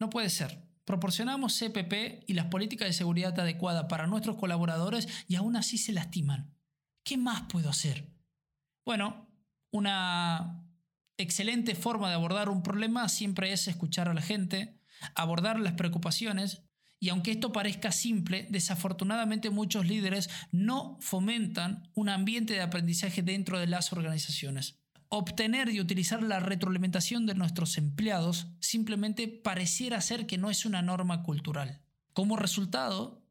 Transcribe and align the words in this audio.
No 0.00 0.10
puede 0.10 0.30
ser. 0.30 0.66
Proporcionamos 0.84 1.58
CPP 1.58 2.24
y 2.26 2.34
las 2.34 2.46
políticas 2.46 2.88
de 2.88 2.94
seguridad 2.94 3.38
adecuadas 3.38 3.86
para 3.88 4.06
nuestros 4.06 4.36
colaboradores 4.36 5.06
y 5.28 5.36
aún 5.36 5.56
así 5.56 5.76
se 5.76 5.92
lastiman. 5.92 6.54
¿Qué 7.04 7.16
más 7.16 7.42
puedo 7.42 7.68
hacer? 7.68 8.10
Bueno, 8.86 9.28
una 9.70 10.64
excelente 11.18 11.74
forma 11.74 12.08
de 12.08 12.14
abordar 12.14 12.48
un 12.48 12.62
problema 12.62 13.08
siempre 13.08 13.52
es 13.52 13.68
escuchar 13.68 14.08
a 14.08 14.14
la 14.14 14.22
gente, 14.22 14.80
abordar 15.14 15.60
las 15.60 15.74
preocupaciones 15.74 16.62
y 17.00 17.10
aunque 17.10 17.30
esto 17.30 17.52
parezca 17.52 17.92
simple, 17.92 18.46
desafortunadamente 18.50 19.50
muchos 19.50 19.86
líderes 19.86 20.30
no 20.50 20.98
fomentan 21.00 21.90
un 21.94 22.08
ambiente 22.08 22.54
de 22.54 22.62
aprendizaje 22.62 23.22
dentro 23.22 23.58
de 23.58 23.66
las 23.66 23.92
organizaciones. 23.92 24.80
Obtener 25.10 25.70
y 25.70 25.80
utilizar 25.80 26.22
la 26.22 26.38
retroalimentación 26.38 27.24
de 27.24 27.34
nuestros 27.34 27.78
empleados 27.78 28.48
simplemente 28.60 29.26
pareciera 29.26 30.00
ser 30.02 30.26
que 30.26 30.36
no 30.36 30.50
es 30.50 30.66
una 30.66 30.82
norma 30.82 31.22
cultural. 31.22 31.80
Como 32.12 32.36
resultado, 32.36 33.24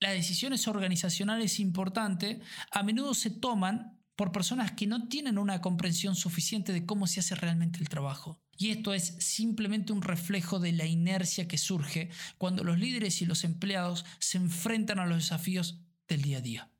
las 0.00 0.12
decisiones 0.12 0.68
organizacionales 0.68 1.60
importantes 1.60 2.42
a 2.70 2.82
menudo 2.82 3.14
se 3.14 3.30
toman 3.30 3.98
por 4.16 4.32
personas 4.32 4.72
que 4.72 4.86
no 4.86 5.08
tienen 5.08 5.38
una 5.38 5.62
comprensión 5.62 6.14
suficiente 6.14 6.72
de 6.72 6.84
cómo 6.84 7.06
se 7.06 7.20
hace 7.20 7.34
realmente 7.34 7.78
el 7.80 7.88
trabajo. 7.88 8.40
Y 8.56 8.70
esto 8.70 8.92
es 8.92 9.16
simplemente 9.18 9.92
un 9.92 10.02
reflejo 10.02 10.60
de 10.60 10.72
la 10.72 10.86
inercia 10.86 11.48
que 11.48 11.58
surge 11.58 12.10
cuando 12.38 12.64
los 12.64 12.78
líderes 12.78 13.22
y 13.22 13.26
los 13.26 13.44
empleados 13.44 14.04
se 14.18 14.36
enfrentan 14.36 14.98
a 14.98 15.06
los 15.06 15.18
desafíos 15.18 15.80
del 16.06 16.22
día 16.22 16.38
a 16.38 16.40
día. 16.42 16.70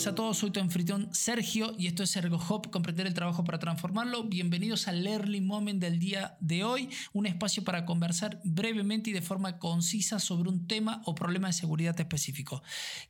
Buenas 0.00 0.12
a 0.12 0.14
todos, 0.14 0.38
soy 0.38 0.50
tu 0.50 0.60
anfitrión 0.60 1.10
Sergio 1.12 1.74
y 1.76 1.86
esto 1.86 2.02
es 2.02 2.16
ErgoHop, 2.16 2.70
comprender 2.70 3.06
el 3.06 3.12
trabajo 3.12 3.44
para 3.44 3.58
transformarlo. 3.58 4.24
Bienvenidos 4.24 4.88
al 4.88 5.06
Early 5.06 5.42
Moment 5.42 5.78
del 5.78 5.98
día 5.98 6.38
de 6.40 6.64
hoy, 6.64 6.88
un 7.12 7.26
espacio 7.26 7.64
para 7.64 7.84
conversar 7.84 8.40
brevemente 8.42 9.10
y 9.10 9.12
de 9.12 9.20
forma 9.20 9.58
concisa 9.58 10.18
sobre 10.18 10.48
un 10.48 10.66
tema 10.66 11.02
o 11.04 11.14
problema 11.14 11.48
de 11.48 11.52
seguridad 11.52 12.00
específico. 12.00 12.62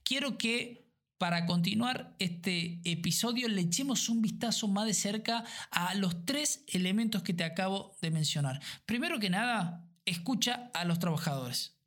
Quiero 0.03 0.37
que 0.37 0.91
para 1.17 1.47
continuar 1.47 2.17
este 2.19 2.81
episodio 2.83 3.47
le 3.47 3.61
echemos 3.61 4.09
un 4.09 4.21
vistazo 4.21 4.67
más 4.67 4.87
de 4.87 4.95
cerca 4.95 5.45
a 5.71 5.95
los 5.95 6.25
tres 6.25 6.65
elementos 6.67 7.23
que 7.23 7.35
te 7.35 7.45
acabo 7.45 7.97
de 8.03 8.11
mencionar. 8.11 8.61
Primero 8.85 9.21
que 9.21 9.31
nada, 9.31 9.87
escucha 10.07 10.73
a 10.75 10.85
los 10.85 10.99
trabajadores. 10.99 11.80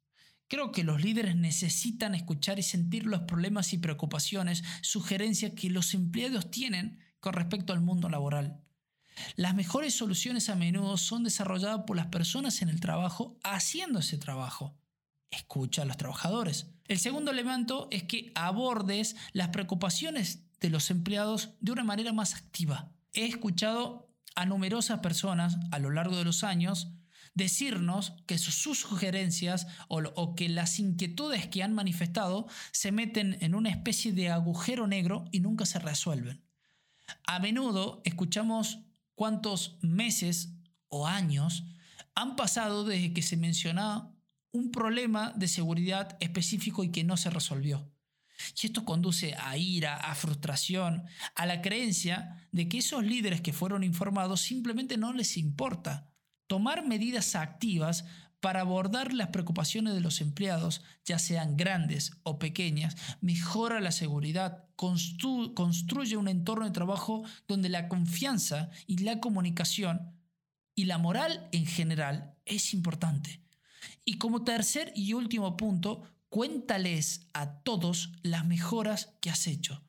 Creo 0.54 0.72
que 0.72 0.84
los 0.84 1.02
líderes 1.02 1.36
necesitan 1.36 2.14
escuchar 2.14 2.59
y 2.59 2.62
sentir 2.62 3.08
los 3.08 3.22
problemas 3.22 3.73
y 3.73 3.80
preocupaciones, 3.80 4.64
sugerencias 4.82 5.54
que 5.56 5.72
los 5.72 5.96
empleados 5.96 6.52
tienen 6.52 7.00
con 7.20 7.34
respecto 7.34 7.73
al 7.73 7.82
mundo 7.82 8.08
laboral. 8.08 8.62
Las 9.36 9.56
mejores 9.56 9.96
soluciones 9.96 10.50
a 10.50 10.56
menudo 10.56 10.98
son 10.98 11.24
desarrolladas 11.24 11.86
por 11.88 11.98
las 11.98 12.06
personas 12.06 12.62
en 12.62 12.70
el 12.70 12.81
trabajo 12.81 13.36
haciendo 13.44 13.98
ese 13.98 14.20
trabajo. 14.20 14.78
Escucha 15.31 15.81
a 15.81 15.86
los 15.86 15.98
trabajadores. 15.98 16.68
El 16.88 17.00
segundo 17.00 17.31
elemento 17.31 17.88
es 17.90 18.04
que 18.04 18.31
abordes 18.36 19.16
las 19.31 19.48
preocupaciones 19.48 20.44
de 20.59 20.70
los 20.70 20.92
empleados 20.92 21.56
de 21.62 21.72
una 21.72 21.84
manera 21.84 22.14
más 22.14 22.36
activa. 22.36 22.92
He 23.14 23.26
escuchado 23.26 24.08
a 24.36 24.46
numerosas 24.46 25.00
personas 25.00 25.58
a 25.72 25.80
lo 25.80 25.90
largo 25.90 26.16
de 26.16 26.26
los 26.26 26.44
años 26.44 26.90
decirnos 27.34 28.14
que 28.28 28.38
sus 28.38 28.80
sugerencias 28.80 29.67
o, 29.88 30.36
que 30.36 30.50
las 30.50 30.80
inquietudes 30.80 31.48
que 31.48 31.64
han 31.64 31.73
manifestado 31.73 32.48
se 32.72 32.92
meten 32.92 33.38
en 33.42 33.56
una 33.56 33.70
especie 33.70 34.14
de 34.14 34.30
agujero 34.30 34.88
negro 34.88 35.25
y 35.31 35.40
nunca 35.40 35.66
se 35.66 35.80
resuelven. 35.80 36.44
A 37.25 37.40
menudo 37.40 38.02
escuchamos 38.06 38.80
cuántos 39.16 39.78
meses 39.81 40.53
o 40.88 41.08
años 41.08 41.66
han 42.16 42.35
pasado 42.35 42.84
desde 42.84 43.13
que 43.13 43.22
se 43.22 43.38
mencionaba 43.38 44.12
un 44.52 44.72
problema 44.72 45.34
de 45.35 45.47
seguridad 45.47 46.16
específico 46.19 46.84
y 46.84 46.91
que 46.91 47.03
no 47.03 47.18
se 47.18 47.31
resolvió. 47.31 47.90
Y 48.62 48.68
esto 48.68 48.85
conduce 48.85 49.35
a 49.35 49.58
ira, 49.58 49.96
a 49.96 50.13
frustración, 50.16 51.06
a 51.35 51.46
la 51.46 51.62
creencia 51.62 52.47
de 52.52 52.68
que 52.68 52.79
esos 52.79 53.03
líderes 53.03 53.41
que 53.41 53.53
fueron 53.53 53.84
informados 53.84 54.41
simplemente 54.41 54.97
no 54.97 55.13
les 55.13 55.38
importa 55.38 56.12
tomar 56.48 56.86
medidas 56.86 57.36
activas 57.36 58.06
para 58.40 58.59
abordar 58.59 59.14
las 59.14 59.30
preocupaciones 59.30 59.94
de 59.94 60.02
los 60.02 60.20
empleados, 60.20 60.84
ya 61.06 61.18
sean 61.18 61.56
grandes 61.56 62.18
o 62.24 62.40
pequeñas, 62.40 62.98
mejora 63.22 63.80
la 63.80 63.94
seguridad, 63.94 64.66
construye 64.76 66.18
un 66.18 66.28
entorno 66.28 66.66
de 66.66 66.72
trabajo 66.72 67.24
donde 67.48 67.70
la 67.70 67.88
confianza 67.88 68.70
y 68.86 68.98
la 68.98 69.22
comunicación 69.22 70.12
y 70.76 70.86
la 70.86 70.98
moral 70.98 71.48
en 71.53 71.66
general 71.66 72.36
es 72.44 72.74
importante. 72.74 73.42
Y 74.03 74.18
como 74.18 74.44
tercer 74.44 74.92
y 74.94 75.14
último 75.14 75.56
punto, 75.56 76.03
cuéntales 76.30 77.30
a 77.34 77.62
todos 77.62 78.12
las 78.24 78.46
mejoras 78.46 79.14
que 79.22 79.30
has 79.30 79.48
hecho. 79.48 79.84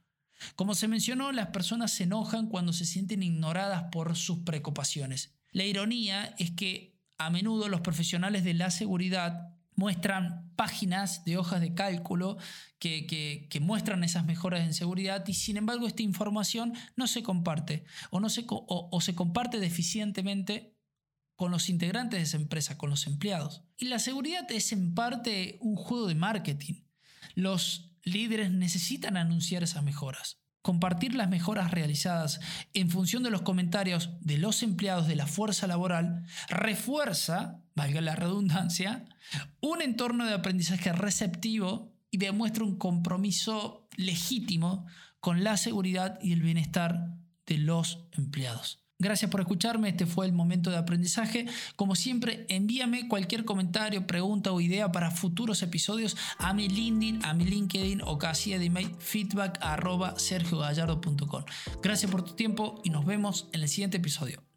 Como 0.57 0.75
se 0.75 0.89
mencionó, 0.89 1.33
las 1.33 1.49
personas 1.49 1.93
se 1.93 2.05
enojan 2.05 2.49
cuando 2.49 2.73
se 2.73 2.85
sienten 2.85 3.23
ignoradas 3.23 3.85
por 3.91 4.15
sus 4.15 4.41
preocupaciones. 4.41 5.35
La 5.55 5.65
ironía 5.65 6.35
es 6.39 6.51
que 6.51 6.99
a 7.17 7.31
menudo 7.31 7.69
los 7.69 7.81
profesionales 7.81 8.43
de 8.43 8.55
la 8.55 8.71
seguridad 8.71 9.55
muestran 9.77 10.53
páginas 10.57 11.25
de 11.25 11.37
hojas 11.37 11.61
de 11.61 11.75
cálculo 11.75 12.39
que, 12.81 13.49
muestran 13.63 14.03
esas 14.03 14.27
mejoras 14.27 14.65
en 14.65 14.75
seguridad 14.75 15.25
y 15.27 15.35
sin 15.35 15.57
embargo 15.57 15.87
esta 15.87 16.03
información 16.03 16.75
no 16.97 17.07
se 17.07 17.23
comparte 17.23 17.85
o, 18.11 18.19
no 18.19 18.29
se, 18.29 18.45
o 18.49 19.01
se 19.01 19.15
comparte 19.15 19.61
deficientemente 19.61 20.77
con 21.37 21.53
los 21.53 21.69
integrantes 21.69 22.19
de 22.19 22.25
esa 22.25 22.37
empresa, 22.37 22.77
con 22.77 22.91
los 22.91 23.07
empleados. 23.07 23.63
Y 23.79 23.87
la 23.87 24.01
seguridad 24.01 24.51
es 24.51 24.73
en 24.73 24.95
parte 24.95 25.59
un 25.61 25.77
juego 25.77 26.09
de 26.09 26.17
marketing. 26.17 26.83
Los 27.35 27.93
líderes 28.03 28.51
necesitan 28.51 29.17
anunciar 29.17 29.63
esas 29.63 29.85
mejoras. 29.85 30.44
Compartir 30.65 31.15
las 31.15 31.29
mejoras 31.29 31.73
realizadas 31.73 32.41
en 32.73 32.89
función 32.89 33.23
de 33.23 33.29
los 33.29 33.43
comentarios 33.43 34.09
de 34.23 34.39
los 34.39 34.63
empleados 34.63 35.07
de 35.07 35.15
la 35.15 35.27
fuerza 35.27 35.67
laboral 35.67 36.25
refuerza, 36.49 37.61
valga 37.75 38.01
la 38.01 38.17
redundancia, 38.17 39.05
un 39.61 39.83
entorno 39.83 40.25
de 40.25 40.33
aprendizaje 40.33 40.91
receptivo 40.95 41.93
y 42.11 42.17
demuestra 42.17 42.65
un 42.65 42.79
compromiso 42.79 43.91
legítimo 43.99 44.87
con 45.21 45.45
la 45.45 45.59
seguridad 45.59 46.19
y 46.23 46.33
el 46.33 46.41
bienestar 46.41 47.19
de 47.45 47.59
los 47.59 48.07
empleados. 48.13 48.84
Gracias 49.05 49.31
por 49.31 49.41
escucharme, 49.41 49.91
este 49.91 50.07
fue 50.07 50.25
el 50.25 50.33
momento 50.33 50.71
de 50.71 50.79
aprendizaje. 50.79 51.45
Como 51.77 51.95
siempre, 51.95 52.47
envíame 52.49 53.07
cualquier 53.07 53.45
comentario, 53.45 54.07
pregunta 54.07 54.51
o 54.51 54.63
idea 54.63 54.93
para 54.93 55.11
futuros 55.11 55.63
episodios 55.63 56.17
a 56.39 56.55
mi 56.55 56.71
LinkedIn, 56.71 57.23
a 57.23 57.35
mi 57.35 57.45
LinkedIn 57.45 58.01
o 58.01 58.17
casi 58.17 58.57
de 58.57 58.65
email 58.65 58.91
feedback 58.99 59.59
arroba 59.61 60.19
sergiogallardo.com. 60.19 61.45
Gracias 61.83 62.11
por 62.11 62.25
tu 62.25 62.33
tiempo 62.33 62.81
y 62.83 62.89
nos 62.89 63.05
vemos 63.05 63.47
en 63.53 63.61
el 63.61 63.69
siguiente 63.69 63.99
episodio. 63.99 64.54